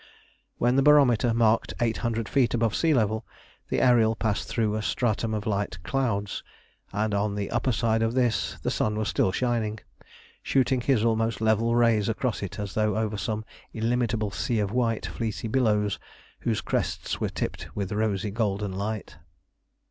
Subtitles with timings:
[0.57, 3.23] When the barometer marked eight hundred feet above the sea level,
[3.69, 6.41] the Ariel passed through a stratum of light clouds,
[6.91, 9.79] and on the upper side of this the sun was still shining,
[10.41, 13.45] shooting his almost level rays across it as though over some
[13.75, 15.99] illimitable sea of white fleecy billows,
[16.39, 19.17] whose crests were tipped with rosy, golden light.